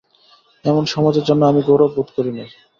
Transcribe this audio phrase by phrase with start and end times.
[0.65, 2.45] এমন সমাজের জন্যে আমি গৌরব বোধ করি নে।